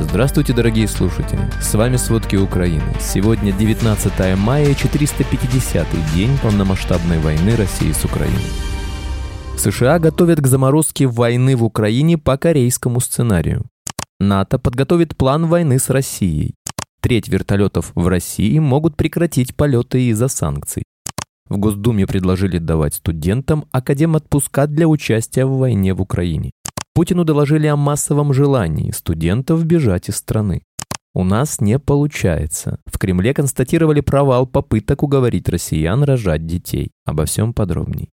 Здравствуйте, 0.00 0.52
дорогие 0.52 0.86
слушатели! 0.86 1.40
С 1.60 1.74
вами 1.74 1.96
«Сводки 1.96 2.36
Украины». 2.36 2.84
Сегодня 3.00 3.52
19 3.52 4.38
мая, 4.38 4.70
450-й 4.70 6.16
день 6.16 6.38
полномасштабной 6.40 7.18
войны 7.18 7.56
России 7.56 7.90
с 7.90 8.04
Украиной. 8.04 8.38
США 9.56 9.98
готовят 9.98 10.40
к 10.40 10.46
заморозке 10.46 11.08
войны 11.08 11.56
в 11.56 11.64
Украине 11.64 12.16
по 12.16 12.38
корейскому 12.38 13.00
сценарию. 13.00 13.64
НАТО 14.20 14.60
подготовит 14.60 15.16
план 15.16 15.46
войны 15.46 15.80
с 15.80 15.90
Россией. 15.90 16.54
Треть 17.00 17.26
вертолетов 17.26 17.90
в 17.96 18.06
России 18.06 18.56
могут 18.60 18.96
прекратить 18.96 19.56
полеты 19.56 20.06
из-за 20.10 20.28
санкций. 20.28 20.84
В 21.48 21.56
Госдуме 21.56 22.06
предложили 22.06 22.58
давать 22.58 22.94
студентам 22.94 23.64
академ 23.72 24.14
отпуска 24.14 24.68
для 24.68 24.86
участия 24.86 25.44
в 25.44 25.58
войне 25.58 25.92
в 25.92 26.00
Украине. 26.00 26.52
Путину 26.98 27.24
доложили 27.24 27.68
о 27.68 27.76
массовом 27.76 28.32
желании 28.32 28.90
студентов 28.90 29.64
бежать 29.64 30.08
из 30.08 30.16
страны. 30.16 30.64
У 31.14 31.22
нас 31.22 31.60
не 31.60 31.78
получается. 31.78 32.80
В 32.86 32.98
Кремле 32.98 33.32
констатировали 33.34 34.00
провал 34.00 34.48
попыток 34.48 35.04
уговорить 35.04 35.48
россиян 35.48 36.02
рожать 36.02 36.44
детей. 36.44 36.90
Обо 37.04 37.24
всем 37.24 37.54
подробней. 37.54 38.10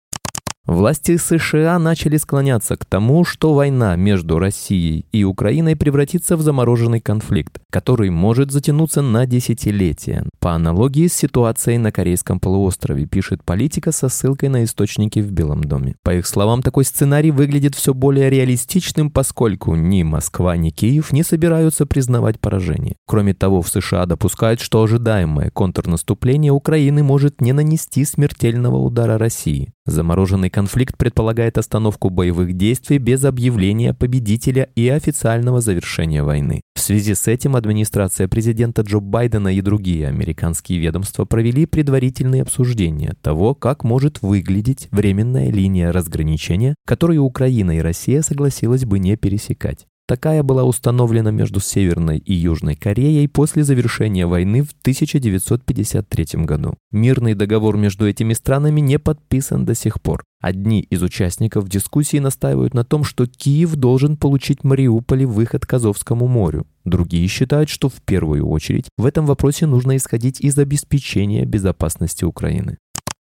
Власти 0.65 1.17
США 1.17 1.77
начали 1.77 2.15
склоняться 2.15 2.77
к 2.77 2.85
тому, 2.85 3.25
что 3.25 3.53
война 3.53 3.97
между 3.97 4.39
Россией 4.39 5.05
и 5.11 5.25
Украиной 5.25 5.75
превратится 5.75 6.37
в 6.37 6.41
замороженный 6.41 7.01
конфликт, 7.01 7.59
который 7.69 8.09
может 8.09 8.51
затянуться 8.51 9.01
на 9.01 9.25
десятилетия. 9.25 10.25
По 10.39 10.53
аналогии 10.53 11.07
с 11.07 11.13
ситуацией 11.13 11.79
на 11.79 11.91
Корейском 11.91 12.39
полуострове, 12.39 13.05
пишет 13.05 13.43
политика 13.43 13.91
со 13.91 14.07
ссылкой 14.07 14.47
на 14.47 14.63
источники 14.63 15.19
в 15.19 15.33
Белом 15.33 15.65
доме. 15.65 15.95
По 16.01 16.15
их 16.15 16.25
словам, 16.25 16.61
такой 16.61 16.85
сценарий 16.85 17.31
выглядит 17.31 17.75
все 17.75 17.93
более 17.93 18.29
реалистичным, 18.29 19.11
поскольку 19.11 19.75
ни 19.75 20.03
Москва, 20.03 20.55
ни 20.55 20.69
Киев 20.69 21.11
не 21.11 21.23
собираются 21.23 21.85
признавать 21.85 22.39
поражение. 22.39 22.95
Кроме 23.05 23.33
того, 23.33 23.61
в 23.61 23.67
США 23.67 24.05
допускают, 24.05 24.61
что 24.61 24.81
ожидаемое 24.81 25.49
контрнаступление 25.49 26.53
Украины 26.53 27.03
может 27.03 27.41
не 27.41 27.51
нанести 27.51 28.05
смертельного 28.05 28.77
удара 28.77 29.17
России. 29.17 29.73
Замороженный 29.85 30.52
конфликт 30.53 30.97
предполагает 30.97 31.57
остановку 31.57 32.11
боевых 32.11 32.53
действий 32.53 32.99
без 32.99 33.25
объявления 33.25 33.93
победителя 33.93 34.69
и 34.75 34.87
официального 34.87 35.59
завершения 35.59 36.23
войны. 36.23 36.61
В 36.75 36.79
связи 36.79 37.15
с 37.15 37.27
этим 37.27 37.55
администрация 37.55 38.27
президента 38.27 38.83
Джо 38.83 38.99
Байдена 38.99 39.53
и 39.53 39.61
другие 39.61 40.07
американские 40.07 40.79
ведомства 40.79 41.25
провели 41.25 41.65
предварительные 41.65 42.43
обсуждения 42.43 43.15
того, 43.21 43.55
как 43.55 43.83
может 43.83 44.21
выглядеть 44.21 44.87
временная 44.91 45.51
линия 45.51 45.91
разграничения, 45.91 46.75
которую 46.85 47.23
Украина 47.23 47.77
и 47.77 47.81
Россия 47.81 48.21
согласилась 48.21 48.85
бы 48.85 48.99
не 48.99 49.17
пересекать. 49.17 49.87
Такая 50.05 50.43
была 50.43 50.65
установлена 50.65 51.31
между 51.31 51.61
Северной 51.61 52.17
и 52.17 52.33
Южной 52.33 52.75
Кореей 52.75 53.29
после 53.29 53.63
завершения 53.63 54.27
войны 54.27 54.61
в 54.61 54.71
1953 54.81 56.43
году. 56.43 56.75
Мирный 56.91 57.35
договор 57.35 57.77
между 57.77 58.07
этими 58.07 58.33
странами 58.33 58.81
не 58.81 58.99
подписан 58.99 59.65
до 59.65 59.75
сих 59.75 60.01
пор. 60.01 60.23
Одни 60.41 60.81
из 60.81 61.01
участников 61.01 61.69
дискуссии 61.69 62.17
настаивают 62.17 62.73
на 62.73 62.83
том, 62.83 63.05
что 63.05 63.27
Киев 63.27 63.75
должен 63.75 64.17
получить 64.17 64.65
Мариуполе 64.65 65.25
выход 65.25 65.65
к 65.65 65.73
Азовскому 65.73 66.27
морю. 66.27 66.67
Другие 66.83 67.25
считают, 67.27 67.69
что 67.69 67.87
в 67.87 68.01
первую 68.01 68.45
очередь 68.45 68.89
в 68.97 69.05
этом 69.05 69.25
вопросе 69.25 69.67
нужно 69.67 69.95
исходить 69.95 70.41
из 70.41 70.57
обеспечения 70.57 71.45
безопасности 71.45 72.25
Украины. 72.25 72.77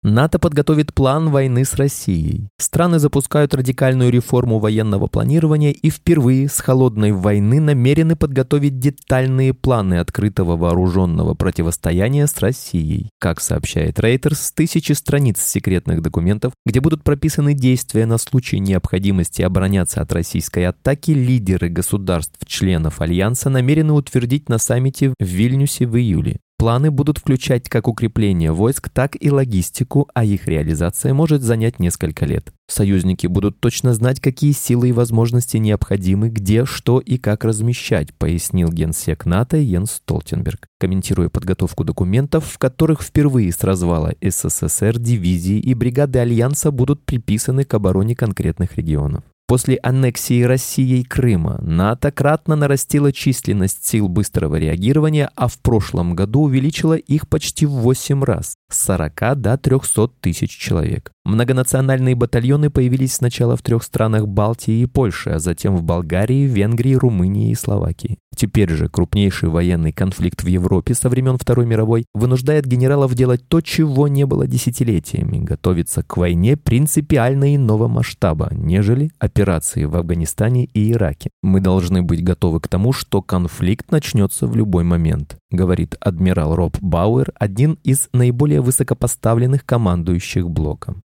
НАТО 0.08 0.38
подготовит 0.38 0.94
план 0.94 1.32
войны 1.32 1.66
с 1.66 1.74
Россией. 1.74 2.50
Страны 2.60 3.00
запускают 3.00 3.56
радикальную 3.56 4.12
реформу 4.12 4.60
военного 4.60 5.08
планирования 5.08 5.72
и 5.72 5.90
впервые 5.90 6.48
с 6.48 6.60
холодной 6.60 7.12
войны 7.12 7.60
намерены 7.60 8.16
подготовить 8.16 8.78
детальные 8.78 9.56
планы 9.56 9.96
открытого 9.96 10.58
вооруженного 10.58 11.34
противостояния 11.34 12.28
с 12.28 12.38
Россией. 12.38 13.10
Как 13.20 13.42
сообщает 13.42 13.98
Reuters, 13.98 14.52
тысячи 14.54 14.92
страниц 14.92 15.42
секретных 15.42 16.04
документов, 16.04 16.54
где 16.68 16.82
будут 16.82 17.04
прописаны 17.04 17.56
действия 17.56 18.06
на 18.06 18.20
случай 18.20 18.60
необходимости 18.60 19.42
обороняться 19.42 20.02
от 20.02 20.14
российской 20.14 20.68
атаки, 20.68 21.12
лидеры 21.12 21.70
государств-членов 21.70 23.02
Альянса 23.02 23.50
намерены 23.50 23.94
утвердить 23.94 24.50
на 24.50 24.60
саммите 24.60 25.16
в 25.20 25.26
Вильнюсе 25.26 25.88
в 25.88 25.98
июле. 25.98 26.42
Планы 26.58 26.90
будут 26.90 27.18
включать 27.18 27.68
как 27.68 27.88
укрепление 27.88 28.54
войск, 28.54 28.90
так 28.90 29.18
и 29.20 29.30
логистику, 29.30 30.10
а 30.14 30.24
их 30.24 30.48
реализация 30.48 31.14
может 31.14 31.42
занять 31.42 31.80
несколько 31.80 32.26
лет. 32.26 32.54
Союзники 32.68 33.28
будут 33.28 33.60
точно 33.60 33.94
знать, 33.94 34.22
какие 34.22 34.54
силы 34.54 34.90
и 34.90 34.94
возможности 34.94 35.58
необходимы, 35.58 36.30
где, 36.30 36.66
что 36.66 37.00
и 37.00 37.18
как 37.18 37.44
размещать, 37.44 38.14
пояснил 38.14 38.70
генсек 38.70 39.26
НАТО 39.26 39.58
Йенс 39.58 39.92
Столтенберг, 39.92 40.68
комментируя 40.80 41.28
подготовку 41.28 41.84
документов, 41.84 42.46
в 42.46 42.58
которых 42.58 43.02
впервые 43.02 43.52
с 43.52 43.62
развала 43.62 44.14
СССР 44.22 44.98
дивизии 44.98 45.60
и 45.60 45.74
бригады 45.74 46.20
Альянса 46.20 46.72
будут 46.72 47.04
приписаны 47.06 47.66
к 47.66 47.74
обороне 47.74 48.16
конкретных 48.16 48.78
регионов. 48.78 49.24
После 49.48 49.76
аннексии 49.84 50.42
Россией 50.42 51.04
Крыма 51.04 51.60
НАТО 51.62 52.12
кратно 52.12 52.56
нарастила 52.56 53.12
численность 53.12 53.86
сил 53.86 54.08
быстрого 54.08 54.56
реагирования, 54.56 55.30
а 55.36 55.48
в 55.48 55.60
прошлом 55.60 56.16
году 56.16 56.42
увеличила 56.42 56.96
их 56.96 57.30
почти 57.30 57.68
в 57.68 57.72
8 57.72 58.24
раз– 58.24 58.56
с 58.76 58.86
40 58.86 59.42
до 59.42 59.58
300 59.58 60.10
тысяч 60.22 60.52
человек. 60.52 61.12
Многонациональные 61.26 62.14
батальоны 62.14 62.70
появились 62.70 63.16
сначала 63.16 63.58
в 63.58 63.64
трех 63.64 63.82
странах 63.82 64.28
Балтии 64.28 64.82
и 64.82 64.86
Польши, 64.86 65.32
а 65.32 65.40
затем 65.40 65.76
в 65.76 65.82
Болгарии, 65.82 66.46
Венгрии, 66.46 66.94
Румынии 66.94 67.50
и 67.50 67.56
Словакии. 67.56 68.20
Теперь 68.36 68.70
же 68.70 68.90
крупнейший 68.90 69.50
военный 69.50 69.94
конфликт 69.94 70.44
в 70.44 70.48
Европе 70.48 70.94
со 70.94 71.10
времен 71.10 71.38
Второй 71.38 71.66
мировой 71.66 72.06
вынуждает 72.14 72.66
генералов 72.66 73.16
делать 73.16 73.48
то, 73.48 73.62
чего 73.62 74.08
не 74.08 74.26
было 74.26 74.46
десятилетиями– 74.46 75.38
готовиться 75.46 76.04
к 76.04 76.18
войне 76.18 76.58
принципиально 76.58 77.56
иного 77.56 77.88
масштаба, 77.88 78.50
нежели 78.52 79.12
операции 79.20 79.86
в 79.86 79.96
Афганистане 79.96 80.66
и 80.66 80.92
Ираке. 80.92 81.30
Мы 81.42 81.62
должны 81.62 82.04
быть 82.04 82.24
готовы 82.24 82.60
к 82.60 82.68
тому, 82.68 82.92
что 82.92 83.22
конфликт 83.22 83.90
начнется 83.90 84.48
в 84.48 84.56
любой 84.56 84.84
момент, 84.84 85.38
говорит 85.50 85.96
адмирал 86.02 86.56
Роб 86.56 86.78
Бауэр, 86.82 87.32
один 87.40 87.80
из 87.84 88.10
наиболее 88.12 88.62
высокопоставленных 88.66 89.66
командующих 89.66 90.50
блоком. 90.50 91.02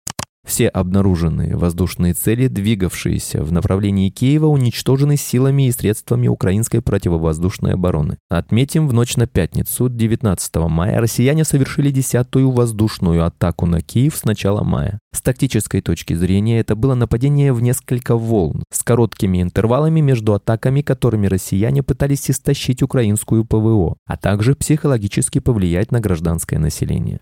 Все 0.46 0.68
обнаруженные 0.68 1.56
воздушные 1.56 2.14
цели, 2.14 2.46
двигавшиеся 2.46 3.42
в 3.42 3.50
направлении 3.50 4.10
Киева, 4.10 4.46
уничтожены 4.46 5.16
силами 5.16 5.66
и 5.66 5.72
средствами 5.72 6.28
украинской 6.28 6.80
противовоздушной 6.80 7.74
обороны. 7.74 8.18
Отметим, 8.30 8.86
в 8.86 8.92
ночь 8.92 9.16
на 9.16 9.26
пятницу, 9.26 9.88
19 9.88 10.54
мая, 10.68 11.00
россияне 11.00 11.44
совершили 11.44 11.90
десятую 11.90 12.52
воздушную 12.52 13.26
атаку 13.26 13.66
на 13.66 13.80
Киев 13.80 14.16
с 14.16 14.24
начала 14.24 14.62
мая. 14.62 15.00
С 15.12 15.20
тактической 15.20 15.80
точки 15.80 16.14
зрения 16.14 16.60
это 16.60 16.76
было 16.76 16.94
нападение 16.94 17.52
в 17.52 17.60
несколько 17.60 18.14
волн, 18.14 18.62
с 18.72 18.84
короткими 18.84 19.42
интервалами 19.42 19.98
между 20.00 20.32
атаками, 20.32 20.80
которыми 20.80 21.26
россияне 21.26 21.82
пытались 21.82 22.30
истощить 22.30 22.82
украинскую 22.82 23.44
ПВО, 23.44 23.96
а 24.06 24.16
также 24.16 24.54
психологически 24.54 25.40
повлиять 25.40 25.90
на 25.90 25.98
гражданское 25.98 26.60
население. 26.60 27.18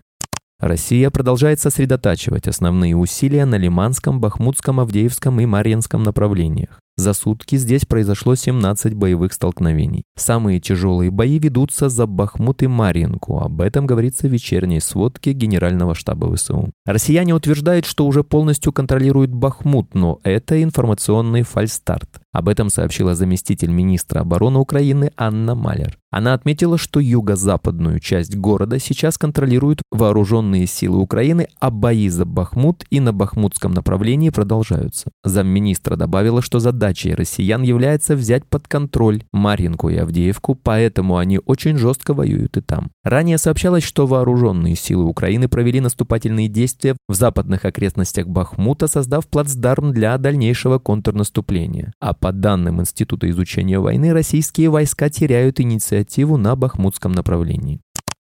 Россия 0.59 1.09
продолжает 1.09 1.59
сосредотачивать 1.59 2.47
основные 2.47 2.95
усилия 2.95 3.45
на 3.45 3.55
Лиманском, 3.55 4.21
Бахмутском, 4.21 4.79
Авдеевском 4.79 5.39
и 5.41 5.45
Марьинском 5.45 6.03
направлениях. 6.03 6.79
За 6.97 7.13
сутки 7.13 7.57
здесь 7.57 7.85
произошло 7.85 8.35
17 8.35 8.93
боевых 8.93 9.33
столкновений. 9.33 10.03
Самые 10.15 10.61
тяжелые 10.61 11.11
бои 11.11 11.39
ведутся 11.39 11.89
за 11.89 12.07
Бахмут 12.07 12.63
и 12.63 12.67
Марьинку. 12.67 13.39
Об 13.39 13.59
этом 13.59 13.85
говорится 13.85 14.27
в 14.27 14.31
вечерней 14.31 14.79
сводке 14.79 15.33
Генерального 15.33 15.93
штаба 15.93 16.33
ВСУ. 16.33 16.71
Россияне 16.85 17.35
утверждают, 17.35 17.85
что 17.85 18.07
уже 18.07 18.23
полностью 18.23 18.71
контролируют 18.71 19.31
Бахмут, 19.31 19.93
но 19.93 20.21
это 20.23 20.63
информационный 20.63 21.41
фальстарт. 21.41 22.21
Об 22.35 22.49
этом 22.49 22.67
сообщила 22.67 23.15
заместитель 23.15 23.69
министра 23.69 24.19
обороны 24.19 24.59
Украины 24.59 25.09
Анна 25.15 25.55
Малер. 25.55 25.97
Она 26.11 26.33
отметила, 26.33 26.77
что 26.77 27.01
юго-западную 27.01 27.99
часть 27.99 28.37
города 28.37 28.79
сейчас 28.79 29.17
контролируют 29.17 29.81
вооруженные 29.91 30.65
силы 30.65 30.99
Украины, 30.99 31.47
а 31.59 31.71
бои 31.71 32.07
за 32.07 32.23
Бахмут 32.23 32.85
и 32.89 33.01
на 33.01 33.11
бахмутском 33.11 33.73
направлении 33.73 34.29
продолжаются. 34.29 35.11
Замминистра 35.25 35.97
добавила, 35.97 36.41
что 36.41 36.59
задачей 36.59 37.13
россиян 37.15 37.63
является 37.63 38.15
взять 38.15 38.45
под 38.45 38.67
контроль 38.67 39.23
Маринку 39.33 39.89
и 39.89 39.97
Авдеевку, 39.97 40.55
поэтому 40.55 41.17
они 41.17 41.39
очень 41.45 41.77
жестко 41.77 42.13
воюют 42.13 42.55
и 42.55 42.61
там. 42.61 42.91
Ранее 43.03 43.37
сообщалось, 43.37 43.83
что 43.83 44.07
вооруженные 44.07 44.75
силы 44.75 45.05
Украины 45.05 45.49
провели 45.49 45.81
наступательные 45.81 46.47
действия 46.47 46.95
в 47.09 47.13
западных 47.13 47.65
окрестностях 47.65 48.27
Бахмута, 48.27 48.87
создав 48.87 49.27
плацдарм 49.27 49.91
для 49.91 50.17
дальнейшего 50.17 50.79
контрнаступления. 50.79 51.91
А 51.99 52.13
по 52.25 52.31
данным 52.31 52.81
Института 52.81 53.29
изучения 53.29 53.77
войны, 53.77 54.11
российские 54.11 54.71
войска 54.71 55.11
теряют 55.11 55.59
инициативу 55.59 56.37
на 56.37 56.55
бахмутском 56.55 57.11
направлении. 57.11 57.81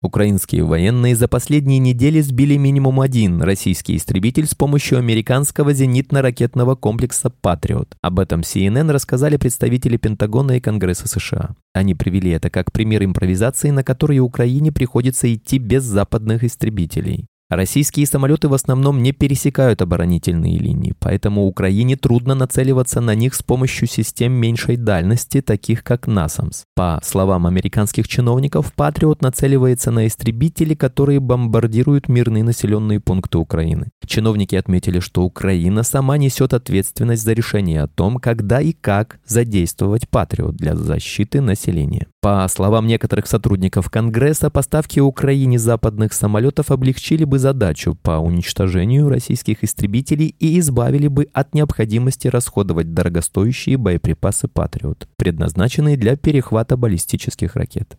Украинские 0.01 0.63
военные 0.63 1.15
за 1.15 1.27
последние 1.27 1.77
недели 1.77 2.19
сбили 2.21 2.57
минимум 2.57 3.01
один 3.01 3.43
российский 3.43 3.95
истребитель 3.95 4.47
с 4.47 4.55
помощью 4.55 4.97
американского 4.97 5.73
зенитно-ракетного 5.73 6.75
комплекса 6.75 7.29
«Патриот». 7.29 7.95
Об 8.01 8.19
этом 8.19 8.41
CNN 8.41 8.91
рассказали 8.91 9.37
представители 9.37 9.97
Пентагона 9.97 10.53
и 10.53 10.59
Конгресса 10.59 11.07
США. 11.07 11.55
Они 11.75 11.93
привели 11.93 12.31
это 12.31 12.49
как 12.49 12.71
пример 12.71 13.05
импровизации, 13.05 13.69
на 13.69 13.83
которые 13.83 14.21
Украине 14.21 14.71
приходится 14.71 15.31
идти 15.31 15.59
без 15.59 15.83
западных 15.83 16.43
истребителей. 16.43 17.27
Российские 17.49 18.07
самолеты 18.07 18.47
в 18.47 18.53
основном 18.53 19.03
не 19.03 19.11
пересекают 19.11 19.81
оборонительные 19.81 20.57
линии, 20.57 20.95
поэтому 20.99 21.45
Украине 21.45 21.95
трудно 21.95 22.35
нацеливаться 22.35 23.01
на 23.01 23.13
них 23.15 23.35
с 23.35 23.43
помощью 23.43 23.87
систем 23.87 24.31
меньшей 24.31 24.77
дальности, 24.77 25.41
таких 25.41 25.83
как 25.83 26.07
НАСАМС. 26.07 26.63
По 26.75 26.99
словам 27.03 27.45
американских 27.45 28.07
чиновников, 28.07 28.73
«Патриот» 28.73 29.21
нацеливается 29.21 29.91
на 29.91 30.07
истребители, 30.07 30.73
которые 30.73 31.19
бомбардируют 31.19 32.07
мирные 32.07 32.43
населенные 32.43 32.99
пункты 32.99 33.37
Украины. 33.37 33.89
Чиновники 34.05 34.55
отметили, 34.55 34.99
что 34.99 35.23
Украина 35.23 35.83
сама 35.83 36.17
несет 36.17 36.53
ответственность 36.53 37.23
за 37.23 37.33
решение 37.33 37.83
о 37.83 37.87
том, 37.87 38.17
когда 38.17 38.61
и 38.61 38.71
как 38.73 39.19
задействовать 39.25 40.09
«Патриот» 40.09 40.55
для 40.55 40.75
защиты 40.75 41.41
населения. 41.41 42.07
По 42.21 42.47
словам 42.47 42.87
некоторых 42.87 43.27
сотрудников 43.27 43.89
Конгресса, 43.89 44.49
поставки 44.49 45.01
Украине 45.01 45.59
западных 45.59 46.13
самолетов 46.13 46.71
облегчили 46.71 47.25
бы 47.33 47.39
задачу 47.39 47.97
по 47.99 48.19
уничтожению 48.19 49.09
российских 49.09 49.63
истребителей 49.63 50.35
и 50.39 50.59
избавили 50.59 51.07
бы 51.07 51.27
от 51.33 51.55
необходимости 51.55 52.27
расходовать 52.27 52.93
дорогостоящие 52.93 53.77
боеприпасы 53.77 54.47
«Патриот», 54.47 55.07
предназначенные 55.15 55.97
для 55.97 56.15
перехвата 56.15 56.77
баллистических 56.77 57.55
ракет. 57.55 57.97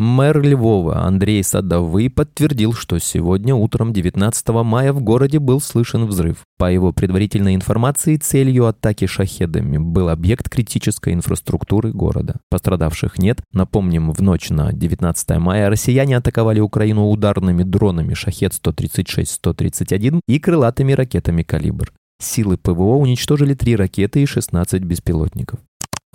Мэр 0.00 0.40
Львова 0.40 1.04
Андрей 1.04 1.42
Садовый 1.42 2.08
подтвердил, 2.08 2.72
что 2.72 3.00
сегодня 3.00 3.56
утром 3.56 3.92
19 3.92 4.48
мая 4.62 4.92
в 4.92 5.02
городе 5.02 5.40
был 5.40 5.60
слышен 5.60 6.06
взрыв. 6.06 6.44
По 6.56 6.70
его 6.70 6.92
предварительной 6.92 7.56
информации, 7.56 8.14
целью 8.14 8.66
атаки 8.66 9.06
шахедами 9.06 9.78
был 9.78 10.08
объект 10.08 10.48
критической 10.48 11.14
инфраструктуры 11.14 11.90
города. 11.90 12.36
Пострадавших 12.48 13.18
нет. 13.18 13.40
Напомним, 13.52 14.12
в 14.12 14.22
ночь 14.22 14.50
на 14.50 14.72
19 14.72 15.30
мая 15.38 15.68
россияне 15.68 16.16
атаковали 16.16 16.60
Украину 16.60 17.10
ударными 17.10 17.64
дронами 17.64 18.14
«Шахед-136-131» 18.14 20.20
и 20.28 20.38
крылатыми 20.38 20.92
ракетами 20.92 21.42
«Калибр». 21.42 21.92
Силы 22.20 22.56
ПВО 22.56 22.98
уничтожили 22.98 23.54
три 23.54 23.74
ракеты 23.74 24.22
и 24.22 24.26
16 24.26 24.80
беспилотников. 24.84 25.58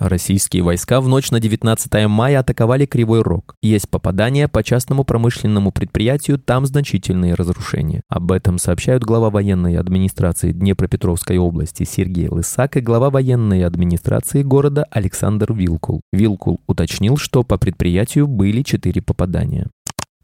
Российские 0.00 0.64
войска 0.64 1.00
в 1.00 1.06
ночь 1.06 1.30
на 1.30 1.38
19 1.38 2.08
мая 2.08 2.40
атаковали 2.40 2.84
Кривой 2.84 3.22
Рог. 3.22 3.54
Есть 3.62 3.88
попадания 3.88 4.48
по 4.48 4.64
частному 4.64 5.04
промышленному 5.04 5.70
предприятию, 5.70 6.38
там 6.38 6.66
значительные 6.66 7.34
разрушения. 7.34 8.02
Об 8.08 8.32
этом 8.32 8.58
сообщают 8.58 9.04
глава 9.04 9.30
военной 9.30 9.78
администрации 9.78 10.50
Днепропетровской 10.50 11.38
области 11.38 11.84
Сергей 11.84 12.28
Лысак 12.28 12.76
и 12.76 12.80
глава 12.80 13.08
военной 13.08 13.64
администрации 13.64 14.42
города 14.42 14.84
Александр 14.90 15.52
Вилкул. 15.52 16.00
Вилкул 16.12 16.60
уточнил, 16.66 17.16
что 17.16 17.44
по 17.44 17.56
предприятию 17.56 18.26
были 18.26 18.62
четыре 18.62 19.00
попадания. 19.00 19.68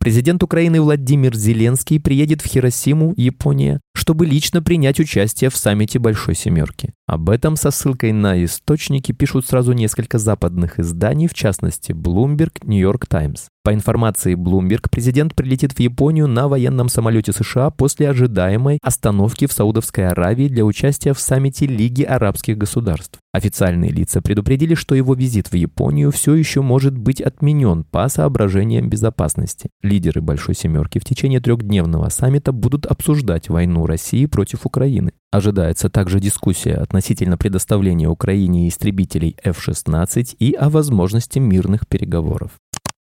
Президент 0.03 0.43
Украины 0.43 0.81
Владимир 0.81 1.37
Зеленский 1.37 2.01
приедет 2.01 2.41
в 2.41 2.47
Хиросиму, 2.47 3.13
Япония, 3.19 3.81
чтобы 3.95 4.25
лично 4.25 4.63
принять 4.63 4.99
участие 4.99 5.51
в 5.51 5.57
саммите 5.59 5.99
Большой 5.99 6.35
Семерки. 6.35 6.95
Об 7.11 7.29
этом 7.29 7.57
со 7.57 7.73
ссылкой 7.73 8.13
на 8.13 8.45
источники 8.45 9.11
пишут 9.11 9.45
сразу 9.45 9.73
несколько 9.73 10.17
западных 10.19 10.79
изданий, 10.79 11.27
в 11.27 11.35
частности 11.35 11.91
Bloomberg, 11.91 12.53
New 12.63 12.79
York 12.79 13.09
Times. 13.09 13.49
По 13.65 13.75
информации 13.75 14.37
Bloomberg, 14.37 14.87
президент 14.89 15.35
прилетит 15.35 15.73
в 15.73 15.81
Японию 15.81 16.29
на 16.29 16.47
военном 16.47 16.89
самолете 16.89 17.33
США 17.33 17.71
после 17.71 18.09
ожидаемой 18.09 18.79
остановки 18.81 19.49
в 19.49 19.53
Саудовской 19.53 20.07
Аравии 20.07 20.47
для 20.47 20.65
участия 20.65 21.13
в 21.13 21.19
саммите 21.19 21.67
Лиги 21.67 22.05
арабских 22.05 22.57
государств. 22.57 23.19
Официальные 23.33 23.91
лица 23.91 24.23
предупредили, 24.23 24.75
что 24.75 24.95
его 24.95 25.15
визит 25.15 25.51
в 25.51 25.55
Японию 25.55 26.13
все 26.13 26.35
еще 26.35 26.63
может 26.63 26.97
быть 26.97 27.21
отменен 27.21 27.83
по 27.83 28.09
соображениям 28.09 28.89
безопасности. 28.89 29.71
Лидеры 29.83 30.21
Большой 30.21 30.55
Семерки 30.55 31.01
в 31.01 31.05
течение 31.05 31.41
трехдневного 31.41 32.09
саммита 32.09 32.53
будут 32.53 32.87
обсуждать 32.87 33.49
войну 33.49 33.85
России 33.85 34.27
против 34.27 34.65
Украины. 34.65 35.11
Ожидается 35.33 35.89
также 35.89 36.19
дискуссия 36.19 36.75
относительно 36.75 37.39
предоставления 37.39 38.09
Украине 38.09 38.69
истребителей 38.69 39.37
F-16 39.45 40.37
и 40.39 40.55
о 40.55 40.69
возможности 40.71 41.39
мирных 41.39 41.87
переговоров. 41.87 42.53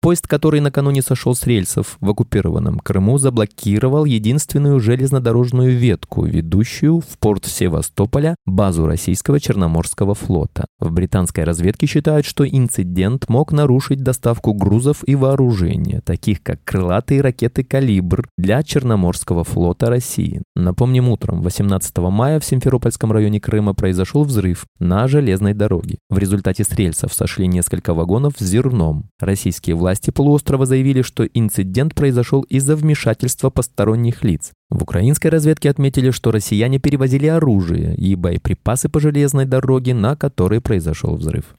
Поезд, 0.00 0.28
который 0.28 0.60
накануне 0.60 1.02
сошел 1.02 1.34
с 1.34 1.44
рельсов 1.44 1.96
в 2.00 2.08
оккупированном 2.08 2.78
Крыму, 2.78 3.18
заблокировал 3.18 4.04
единственную 4.04 4.78
железнодорожную 4.78 5.76
ветку, 5.76 6.24
ведущую 6.24 7.00
в 7.00 7.18
порт 7.18 7.46
Севастополя, 7.46 8.36
базу 8.46 8.86
российского 8.86 9.40
Черноморского 9.40 10.14
флота. 10.14 10.67
В 10.80 10.92
британской 10.92 11.42
разведке 11.42 11.86
считают, 11.86 12.24
что 12.24 12.46
инцидент 12.46 13.28
мог 13.28 13.50
нарушить 13.50 14.02
доставку 14.02 14.54
грузов 14.54 15.02
и 15.06 15.16
вооружения, 15.16 16.00
таких 16.04 16.40
как 16.42 16.62
крылатые 16.62 17.20
ракеты 17.20 17.64
«Калибр» 17.64 18.28
для 18.38 18.62
Черноморского 18.62 19.42
флота 19.42 19.86
России. 19.86 20.40
Напомним, 20.54 21.08
утром 21.08 21.42
18 21.42 21.98
мая 21.98 22.38
в 22.38 22.44
Симферопольском 22.44 23.10
районе 23.10 23.40
Крыма 23.40 23.74
произошел 23.74 24.22
взрыв 24.22 24.66
на 24.78 25.08
железной 25.08 25.52
дороге. 25.52 25.98
В 26.10 26.18
результате 26.18 26.62
с 26.62 26.70
рельсов 26.70 27.12
сошли 27.12 27.48
несколько 27.48 27.92
вагонов 27.92 28.34
с 28.38 28.44
зерном. 28.44 29.10
Российские 29.18 29.74
власти 29.74 30.10
полуострова 30.10 30.64
заявили, 30.64 31.02
что 31.02 31.24
инцидент 31.24 31.96
произошел 31.96 32.42
из-за 32.42 32.76
вмешательства 32.76 33.50
посторонних 33.50 34.22
лиц. 34.22 34.52
В 34.70 34.82
украинской 34.82 35.28
разведке 35.28 35.70
отметили, 35.70 36.10
что 36.10 36.30
россияне 36.30 36.78
перевозили 36.78 37.26
оружие 37.26 37.94
и 37.96 38.14
боеприпасы 38.14 38.88
по 38.88 39.00
железной 39.00 39.46
дороге, 39.46 39.94
на 39.94 40.14
которой 40.14 40.60
произошел 40.60 41.16
взрыв. 41.16 41.56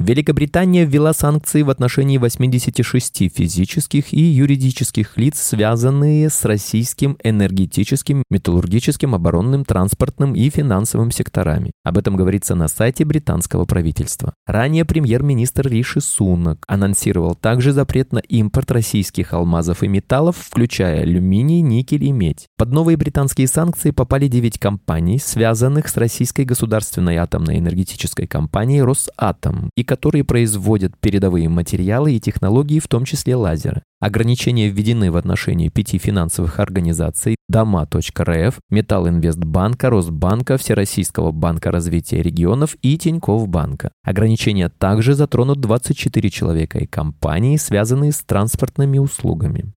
Великобритания 0.00 0.86
ввела 0.86 1.12
санкции 1.12 1.60
в 1.60 1.68
отношении 1.68 2.16
86 2.16 3.30
физических 3.30 4.14
и 4.14 4.22
юридических 4.22 5.18
лиц, 5.18 5.38
связанные 5.38 6.30
с 6.30 6.42
российским 6.46 7.18
энергетическим, 7.22 8.22
металлургическим, 8.30 9.14
оборонным, 9.14 9.66
транспортным 9.66 10.34
и 10.34 10.48
финансовым 10.48 11.10
секторами. 11.10 11.72
Об 11.84 11.98
этом 11.98 12.16
говорится 12.16 12.54
на 12.54 12.68
сайте 12.68 13.04
британского 13.04 13.66
правительства. 13.66 14.32
Ранее 14.46 14.86
премьер-министр 14.86 15.68
Риши 15.68 16.00
Сунак 16.00 16.64
анонсировал 16.66 17.34
также 17.34 17.72
запрет 17.72 18.14
на 18.14 18.20
импорт 18.20 18.70
российских 18.70 19.34
алмазов 19.34 19.82
и 19.82 19.88
металлов, 19.88 20.38
включая 20.38 21.02
алюминий, 21.02 21.60
никель 21.60 22.04
и 22.04 22.12
медь. 22.12 22.46
Под 22.56 22.72
новые 22.72 22.96
британские 22.96 23.48
санкции 23.48 23.90
попали 23.90 24.28
9 24.28 24.58
компаний, 24.58 25.18
связанных 25.18 25.88
с 25.88 25.98
российской 25.98 26.46
государственной 26.46 27.16
атомной 27.16 27.58
энергетической 27.58 28.26
компанией 28.26 28.80
«Росатом» 28.80 29.68
и 29.76 29.89
которые 29.90 30.22
производят 30.22 30.96
передовые 31.00 31.48
материалы 31.48 32.12
и 32.12 32.20
технологии, 32.20 32.78
в 32.78 32.86
том 32.86 33.04
числе 33.04 33.34
лазеры. 33.34 33.82
Ограничения 33.98 34.68
введены 34.68 35.10
в 35.10 35.16
отношении 35.16 35.68
пяти 35.68 35.98
финансовых 35.98 36.60
организаций 36.60 37.34
Дома.рф, 37.48 38.60
Металлинвестбанка, 38.70 39.90
Росбанка, 39.90 40.58
Всероссийского 40.58 41.32
банка 41.32 41.72
развития 41.72 42.22
регионов 42.22 42.76
и 42.82 42.96
Тинькофф 42.96 43.48
банка. 43.48 43.90
Ограничения 44.04 44.68
также 44.68 45.14
затронут 45.14 45.60
24 45.60 46.30
человека 46.30 46.78
и 46.78 46.86
компании, 46.86 47.56
связанные 47.56 48.12
с 48.12 48.20
транспортными 48.20 48.98
услугами. 48.98 49.72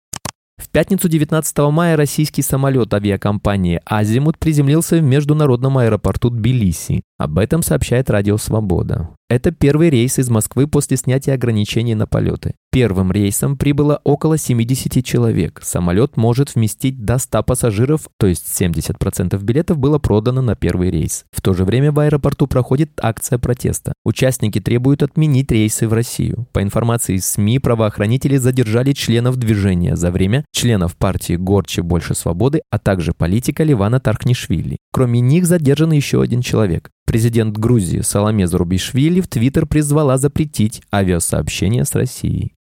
В 0.57 0.69
пятницу 0.69 1.09
19 1.09 1.57
мая 1.71 1.97
российский 1.97 2.43
самолет 2.43 2.93
авиакомпании 2.93 3.81
«Азимут» 3.85 4.37
приземлился 4.37 4.97
в 4.97 5.01
международном 5.01 5.79
аэропорту 5.79 6.29
Тбилиси. 6.29 7.01
Об 7.17 7.39
этом 7.39 7.63
сообщает 7.63 8.11
Радио 8.11 8.37
Свобода. 8.37 9.09
Это 9.33 9.49
первый 9.49 9.89
рейс 9.89 10.19
из 10.19 10.29
Москвы 10.29 10.67
после 10.67 10.95
снятия 10.95 11.33
ограничений 11.33 11.95
на 11.95 12.05
полеты. 12.05 12.53
Первым 12.71 13.11
рейсом 13.11 13.57
прибыло 13.57 13.99
около 14.03 14.37
70 14.37 15.03
человек. 15.03 15.59
Самолет 15.63 16.17
может 16.17 16.53
вместить 16.53 17.03
до 17.03 17.17
100 17.17 17.41
пассажиров, 17.41 18.01
то 18.19 18.27
есть 18.27 18.45
70% 18.61 19.43
билетов 19.43 19.79
было 19.79 19.97
продано 19.97 20.43
на 20.43 20.55
первый 20.55 20.91
рейс. 20.91 21.25
В 21.31 21.41
то 21.41 21.55
же 21.55 21.65
время 21.65 21.91
в 21.91 21.97
аэропорту 21.97 22.45
проходит 22.45 22.91
акция 23.01 23.39
протеста. 23.39 23.93
Участники 24.05 24.59
требуют 24.59 25.01
отменить 25.01 25.51
рейсы 25.51 25.87
в 25.87 25.93
Россию. 25.93 26.45
По 26.51 26.61
информации 26.61 27.17
СМИ, 27.17 27.57
правоохранители 27.57 28.37
задержали 28.37 28.91
членов 28.91 29.37
движения 29.37 29.95
за 29.95 30.11
время 30.11 30.45
членов 30.51 30.95
партии 30.95 31.37
«Горче 31.37 31.81
больше 31.81 32.13
свободы», 32.13 32.61
а 32.69 32.77
также 32.77 33.13
политика 33.13 33.63
Ливана 33.63 33.99
Тархнишвили. 33.99 34.77
Кроме 34.91 35.21
них 35.21 35.47
задержан 35.47 35.91
еще 35.91 36.21
один 36.21 36.41
человек. 36.41 36.91
Президент 37.05 37.57
Грузии 37.57 37.99
Саломе 37.99 38.47
Зарубишвили 38.47 39.21
в 39.21 39.27
Твиттер 39.27 39.65
призвала 39.65 40.17
запретить 40.17 40.81
авиасообщение 40.91 41.85
с 41.85 41.93
Россией. 41.95 42.53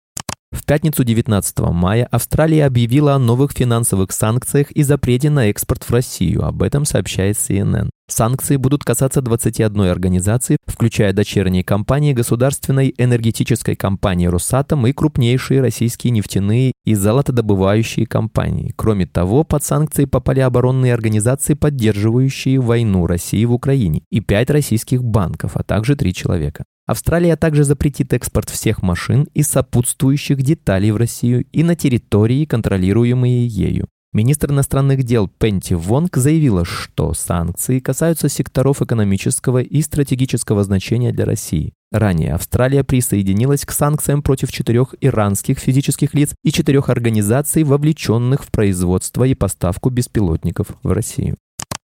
В 0.52 0.66
пятницу 0.66 1.04
19 1.04 1.60
мая 1.72 2.08
Австралия 2.12 2.66
объявила 2.66 3.16
о 3.16 3.20
новых 3.20 3.52
финансовых 3.52 4.12
санкциях 4.12 4.72
и 4.72 4.84
запрете 4.84 5.30
на 5.30 5.50
экспорт 5.50 5.84
в 5.84 5.92
Россию. 5.92 6.46
Об 6.46 6.62
этом 6.62 6.86
сообщает 6.86 7.38
CNN. 7.38 7.90
Санкции 8.08 8.58
будут 8.58 8.84
касаться 8.84 9.22
21 9.22 9.82
организации, 9.84 10.58
включая 10.68 11.14
дочерние 11.14 11.64
компании 11.64 12.12
государственной 12.12 12.94
энергетической 12.98 13.76
компании 13.76 14.28
«Росатом» 14.28 14.86
и 14.86 14.92
крупнейшие 14.92 15.62
российские 15.62 16.12
нефтяные 16.12 16.74
и 16.84 16.94
золотодобывающие 16.94 18.06
компании. 18.06 18.74
Кроме 18.76 19.06
того, 19.06 19.46
под 19.46 19.64
санкции 19.64 20.04
попали 20.04 20.42
оборонные 20.42 20.94
организации, 20.94 21.54
поддерживающие 21.54 22.60
войну 22.60 23.08
России 23.08 23.46
в 23.46 23.54
Украине, 23.54 24.04
и 24.12 24.20
пять 24.20 24.50
российских 24.50 25.04
банков, 25.04 25.52
а 25.56 25.64
также 25.64 25.96
три 25.96 26.14
человека. 26.14 26.66
Австралия 26.86 27.36
также 27.36 27.64
запретит 27.64 28.14
экспорт 28.14 28.50
всех 28.50 28.82
машин 28.82 29.28
и 29.34 29.44
сопутствующих 29.44 30.42
деталей 30.42 30.92
в 30.92 30.98
Россию 30.98 31.46
и 31.52 31.64
на 31.64 31.76
территории, 31.76 32.46
контролируемые 32.46 33.48
ею. 33.48 33.88
Министр 34.14 34.52
иностранных 34.52 35.04
дел 35.04 35.30
Пенти 35.30 35.74
Вонг 35.74 36.18
заявила, 36.18 36.66
что 36.66 37.14
санкции 37.14 37.80
касаются 37.80 38.28
секторов 38.28 38.82
экономического 38.82 39.62
и 39.62 39.82
стратегического 39.82 40.66
значения 40.66 41.14
для 41.14 41.24
России. 41.24 41.72
Ранее 41.94 42.34
Австралия 42.34 42.84
присоединилась 42.84 43.66
к 43.66 43.72
санкциям 43.72 44.22
против 44.22 44.52
четырех 44.52 44.96
иранских 45.00 45.60
физических 45.60 46.14
лиц 46.14 46.34
и 46.44 46.52
четырех 46.52 46.90
организаций, 46.90 47.64
вовлеченных 47.64 48.44
в 48.44 48.52
производство 48.52 49.24
и 49.24 49.34
поставку 49.34 49.90
беспилотников 49.90 50.68
в 50.84 50.92
Россию. 50.92 51.38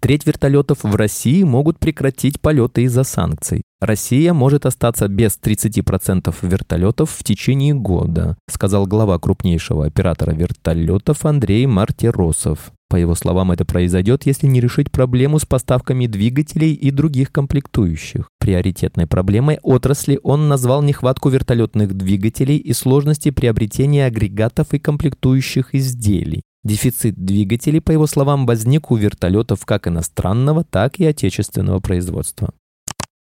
Треть 0.02 0.26
вертолетов 0.26 0.78
в 0.82 0.96
России 0.96 1.44
могут 1.44 1.78
прекратить 1.78 2.40
полеты 2.40 2.82
из-за 2.82 3.04
санкций. 3.04 3.62
Россия 3.80 4.34
может 4.34 4.66
остаться 4.66 5.06
без 5.06 5.38
30% 5.40 6.34
вертолетов 6.42 7.10
в 7.12 7.22
течение 7.22 7.72
года, 7.72 8.36
сказал 8.50 8.88
глава 8.88 9.20
крупнейшего 9.20 9.86
оператора 9.86 10.32
вертолетов 10.32 11.24
Андрей 11.24 11.66
Мартиросов. 11.66 12.72
По 12.90 12.96
его 12.96 13.14
словам, 13.14 13.52
это 13.52 13.64
произойдет, 13.64 14.26
если 14.26 14.48
не 14.48 14.60
решить 14.60 14.90
проблему 14.90 15.38
с 15.38 15.46
поставками 15.46 16.06
двигателей 16.06 16.72
и 16.72 16.90
других 16.90 17.30
комплектующих. 17.30 18.28
Приоритетной 18.40 19.06
проблемой 19.06 19.60
отрасли 19.62 20.18
он 20.24 20.48
назвал 20.48 20.82
нехватку 20.82 21.28
вертолетных 21.28 21.94
двигателей 21.94 22.56
и 22.56 22.72
сложности 22.72 23.30
приобретения 23.30 24.06
агрегатов 24.06 24.74
и 24.74 24.80
комплектующих 24.80 25.76
изделий. 25.76 26.42
Дефицит 26.64 27.16
двигателей, 27.16 27.80
по 27.80 27.90
его 27.90 28.06
словам, 28.06 28.46
возник 28.46 28.90
у 28.90 28.96
вертолетов 28.96 29.66
как 29.66 29.88
иностранного, 29.88 30.62
так 30.62 31.00
и 31.00 31.04
отечественного 31.04 31.80
производства. 31.80 32.54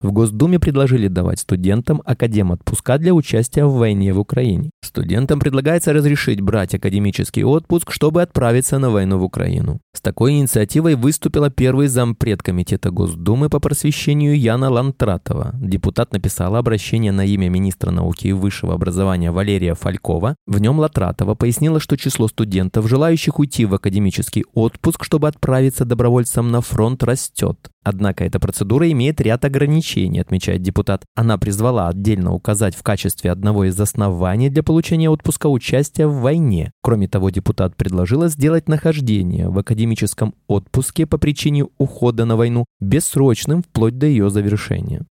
В 0.01 0.12
Госдуме 0.12 0.60
предложили 0.60 1.08
давать 1.08 1.39
студентам 1.39 2.01
академ 2.05 2.51
отпуска 2.51 2.98
для 2.98 3.13
участия 3.13 3.65
в 3.65 3.75
войне 3.75 4.13
в 4.13 4.20
Украине. 4.20 4.72
Студентам 4.84 5.39
предлагается 5.39 5.93
разрешить 5.93 6.41
брать 6.41 6.74
академический 6.74 7.43
отпуск, 7.43 7.91
чтобы 7.91 8.24
отправиться 8.24 8.79
на 8.79 8.89
войну 8.89 9.20
в 9.20 9.24
Украину. 9.24 9.79
С 9.96 10.01
такой 10.01 10.34
инициативой 10.34 10.96
выступила 10.96 11.51
первый 11.51 11.88
зампред 11.88 12.41
Комитета 12.41 12.89
Госдумы 12.89 13.50
по 13.50 13.60
просвещению 13.60 14.39
Яна 14.39 14.72
Лантратова. 14.72 15.51
Депутат 15.62 16.13
написала 16.13 16.58
обращение 16.58 17.12
на 17.12 17.24
имя 17.24 17.50
министра 17.50 17.91
науки 17.91 18.27
и 18.27 18.34
высшего 18.34 18.74
образования 18.74 19.31
Валерия 19.31 19.75
Фалькова. 19.75 20.36
В 20.48 20.60
нем 20.60 20.79
Латратова 20.79 21.36
пояснила, 21.36 21.79
что 21.79 21.96
число 21.96 22.27
студентов, 22.27 22.88
желающих 22.88 23.38
уйти 23.38 23.65
в 23.65 23.75
академический 23.75 24.46
отпуск, 24.55 25.03
чтобы 25.03 25.27
отправиться 25.27 25.86
добровольцем 25.86 26.50
на 26.50 26.62
фронт, 26.62 27.03
растет. 27.03 27.71
Однако 27.83 28.23
эта 28.23 28.39
процедура 28.39 28.89
имеет 28.91 29.19
ряд 29.21 29.43
ограничений, 29.43 30.19
отмечает 30.19 30.61
депутат. 30.61 31.03
Она 31.15 31.38
призвала 31.38 31.88
отдельно 31.88 32.33
указать 32.33 32.75
в 32.75 32.83
качестве 32.83 33.31
одного 33.31 33.65
из 33.65 33.79
оснований 33.79 34.50
для 34.50 34.61
получения 34.61 35.09
отпуска 35.09 35.47
участия 35.47 36.05
в 36.05 36.21
войне. 36.21 36.71
Кроме 36.83 37.07
того, 37.07 37.31
депутат 37.31 37.75
предложила 37.75 38.27
сделать 38.27 38.69
нахождение 38.69 39.50
в 39.50 39.57
академическом 39.57 40.35
отпуске 40.47 41.07
по 41.07 41.17
причине 41.17 41.65
ухода 41.79 42.25
на 42.25 42.35
войну 42.35 42.65
бессрочным 42.79 43.63
вплоть 43.63 43.97
до 43.97 44.05
ее 44.05 44.29
завершения. 44.29 45.05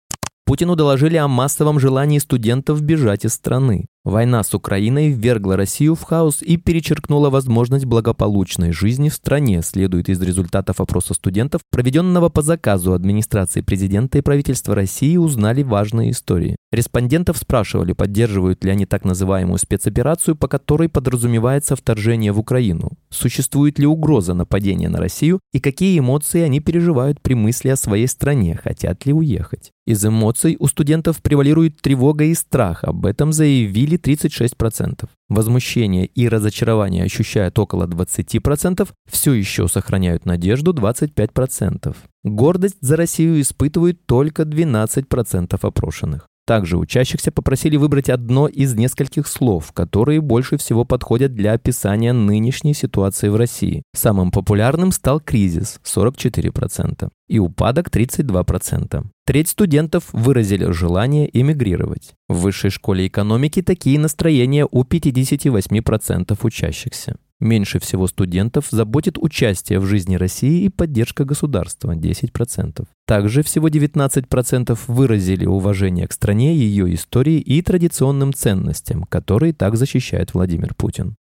Путину 0.49 0.75
доложили 0.75 1.15
о 1.15 1.27
массовом 1.27 1.79
желании 1.79 2.17
студентов 2.17 2.81
бежать 2.81 3.23
из 3.23 3.35
страны. 3.35 3.85
Война 4.09 4.41
с 4.41 4.55
Украиной 4.55 5.11
ввергла 5.11 5.55
Россию 5.55 5.93
в 5.93 6.01
хаос 6.01 6.41
и 6.41 6.57
перечеркнула 6.57 7.29
возможность 7.29 7.85
благополучной 7.85 8.71
жизни 8.71 9.07
в 9.07 9.13
стране, 9.13 9.61
следует 9.61 10.09
из 10.09 10.19
результатов 10.19 10.81
опроса 10.81 11.13
студентов, 11.13 11.61
проведенного 11.69 12.29
по 12.29 12.41
заказу 12.41 12.93
администрации 12.93 13.61
президента 13.61 14.17
и 14.17 14.21
правительства 14.21 14.73
России, 14.73 15.15
узнали 15.15 15.61
важные 15.61 16.09
истории. 16.09 16.55
Респондентов 16.71 17.37
спрашивали, 17.37 17.93
поддерживают 17.93 18.63
ли 18.63 18.71
они 18.71 18.87
так 18.87 19.05
называемую 19.05 19.59
спецоперацию, 19.59 20.35
по 20.35 20.47
которой 20.47 20.89
подразумевается 20.89 21.75
вторжение 21.75 22.31
в 22.31 22.39
Украину, 22.39 22.93
существует 23.11 23.77
ли 23.77 23.85
угроза 23.85 24.33
нападения 24.33 24.89
на 24.89 24.97
Россию 24.97 25.39
и 25.53 25.59
какие 25.59 25.99
эмоции 25.99 26.41
они 26.41 26.61
переживают 26.61 27.21
при 27.21 27.35
мысли 27.35 27.69
о 27.69 27.75
своей 27.75 28.07
стране, 28.07 28.59
хотят 28.61 29.05
ли 29.05 29.13
уехать. 29.13 29.71
Из 29.87 30.05
эмоций 30.05 30.55
у 30.59 30.67
студентов 30.67 31.19
превалирует 31.23 31.81
тревога 31.81 32.25
и 32.25 32.35
страх, 32.35 32.83
об 32.83 33.07
этом 33.07 33.33
заявили 33.33 33.89
или 33.89 33.97
36%. 33.99 35.07
Возмущение 35.29 36.05
и 36.05 36.27
разочарование 36.27 37.03
ощущают 37.03 37.57
около 37.59 37.85
20%, 37.85 38.87
все 39.09 39.33
еще 39.33 39.67
сохраняют 39.67 40.25
надежду 40.25 40.73
25%. 40.73 41.95
Гордость 42.23 42.77
за 42.81 42.95
Россию 42.95 43.39
испытывают 43.41 44.05
только 44.05 44.43
12% 44.43 45.57
опрошенных. 45.61 46.29
Также 46.49 46.77
учащихся 46.77 47.31
попросили 47.31 47.77
выбрать 47.77 48.09
одно 48.09 48.47
из 48.47 48.73
нескольких 48.73 49.27
слов, 49.27 49.71
которые 49.71 50.19
больше 50.19 50.57
всего 50.57 50.83
подходят 50.83 51.35
для 51.35 51.53
описания 51.53 52.11
нынешней 52.11 52.73
ситуации 52.73 53.29
в 53.29 53.35
России. 53.35 53.83
Самым 53.95 54.31
популярным 54.31 54.91
стал 54.91 55.19
кризис– 55.19 55.79
44%, 55.85 57.09
и 57.27 57.37
упадок– 57.37 57.89
32%. 57.93 59.03
Треть 59.29 59.49
студентов 59.49 60.05
выразили 60.11 60.71
желание 60.71 61.29
эмигрировать. 61.31 62.15
В 62.27 62.39
высшей 62.39 62.71
школе 62.71 63.05
экономики 63.05 63.61
такие 63.61 63.99
настроения 63.99 64.67
у 64.71 64.83
58% 64.83 66.35
учащихся. 66.41 67.15
Меньше 67.39 67.77
всего 67.77 68.07
студентов 68.07 68.65
заботит 68.71 69.19
участие 69.19 69.79
в 69.79 69.85
жизни 69.85 70.15
России 70.15 70.63
и 70.63 70.69
поддержка 70.69 71.25
государства– 71.25 71.95
10%. 71.95 72.87
Также 73.05 73.43
всего 73.43 73.67
19% 73.67 74.79
выразили 74.87 75.45
уважение 75.45 76.07
к 76.07 76.13
стране, 76.13 76.55
ее 76.55 76.91
истории 76.95 77.37
и 77.37 77.61
традиционным 77.61 78.33
ценностям, 78.33 79.03
которые 79.03 79.53
так 79.53 79.77
защищает 79.77 80.33
Владимир 80.33 80.73
Путин. 80.73 81.17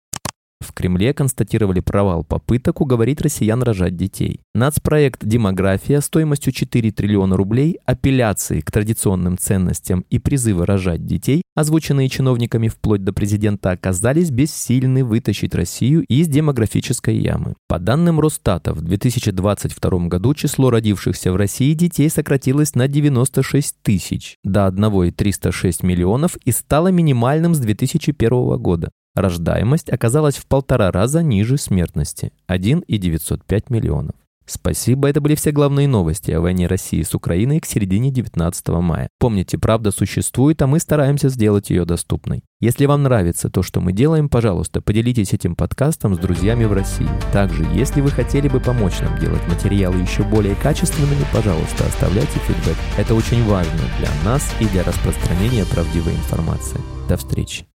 В 0.65 0.73
Кремле 0.73 1.13
констатировали 1.13 1.79
провал 1.79 2.23
попыток 2.23 2.81
уговорить 2.81 3.21
россиян 3.21 3.61
рожать 3.61 3.95
детей. 3.95 4.39
Нацпроект 4.55 5.23
«Демография» 5.23 6.01
стоимостью 6.01 6.51
4 6.51 6.91
триллиона 6.91 7.37
рублей, 7.37 7.77
апелляции 7.85 8.61
к 8.61 8.71
традиционным 8.71 9.37
ценностям 9.37 10.05
и 10.09 10.17
призывы 10.17 10.65
рожать 10.65 11.05
детей, 11.05 11.43
озвученные 11.55 12.09
чиновниками 12.09 12.67
вплоть 12.67 13.03
до 13.03 13.13
президента, 13.13 13.69
оказались 13.71 14.31
бессильны 14.31 15.05
вытащить 15.05 15.53
Россию 15.53 16.03
из 16.07 16.27
демографической 16.27 17.15
ямы. 17.15 17.53
По 17.67 17.77
данным 17.77 18.19
Росстата, 18.19 18.73
в 18.73 18.81
2022 18.81 20.07
году 20.07 20.33
число 20.33 20.71
родившихся 20.71 21.31
в 21.31 21.35
России 21.35 21.73
детей 21.73 22.09
сократилось 22.09 22.73
на 22.73 22.87
96 22.87 23.75
тысяч 23.83 24.37
до 24.43 24.65
1,306 24.65 25.83
миллионов 25.83 26.37
и 26.37 26.51
стало 26.51 26.87
минимальным 26.87 27.53
с 27.53 27.59
2001 27.59 28.57
года. 28.57 28.89
Рождаемость 29.15 29.89
оказалась 29.89 30.35
в 30.35 30.45
полтора 30.45 30.91
раза 30.91 31.23
ниже 31.23 31.57
смертности– 31.57 32.31
1,905 32.47 33.69
миллионов. 33.69 34.15
Спасибо, 34.47 35.09
это 35.09 35.21
были 35.21 35.33
все 35.33 35.51
главные 35.51 35.87
новости 35.87 36.29
о 36.29 36.39
войне 36.39 36.67
России 36.67 37.01
с 37.01 37.15
Украиной 37.15 37.59
к 37.59 37.65
середине 37.65 38.11
19 38.11 38.67
мая. 38.67 39.09
Помните, 39.19 39.57
правда 39.57 39.89
существует, 39.89 40.61
а 40.61 40.67
мы 40.67 40.79
стараемся 40.79 41.29
сделать 41.29 41.71
ее 41.71 41.83
доступной. 41.85 42.43
Если 42.61 42.85
вам 42.85 43.03
нравится 43.03 43.49
то, 43.49 43.63
что 43.63 43.81
мы 43.81 43.91
делаем, 43.91 44.29
пожалуйста, 44.29 44.81
поделитесь 44.81 45.33
этим 45.33 45.55
подкастом 45.55 46.13
с 46.13 46.19
друзьями 46.19 46.65
в 46.65 46.73
России. 46.73 47.09
Также, 47.33 47.65
если 47.73 48.01
вы 48.01 48.11
хотели 48.11 48.47
бы 48.47 48.59
помочь 48.59 48.99
нам 48.99 49.17
делать 49.19 49.45
материалы 49.47 49.99
еще 49.99 50.23
более 50.23 50.55
качественными, 50.55 51.25
пожалуйста, 51.33 51.87
оставляйте 51.87 52.39
фидбэк. 52.39 52.77
Это 52.97 53.15
очень 53.15 53.43
важно 53.45 53.81
для 53.99 54.09
нас 54.23 54.53
и 54.59 54.65
для 54.65 54.83
распространения 54.83 55.65
правдивой 55.65 56.13
информации. 56.13 56.79
До 57.09 57.17
встречи. 57.17 57.65